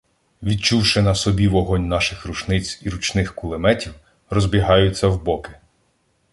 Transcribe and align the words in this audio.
Відчувши 0.43 1.01
на 1.01 1.15
собі 1.15 1.47
вогонь 1.47 1.87
наших 1.87 2.25
рушниць 2.25 2.79
і 2.83 2.89
ручних 2.89 3.35
кулеметів, 3.35 3.93
розбігаються 4.29 5.07
в 5.07 5.23
боки. 5.23 5.53